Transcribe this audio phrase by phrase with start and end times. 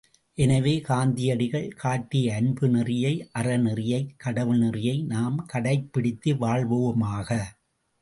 [0.37, 7.29] எனவே, காந்தியடிகள் காட்டிய அன்பு நெறியை அறநெறியை கடவுள் நெறியை நாம் கடைப்பிடித்து வாழ்வோமாக!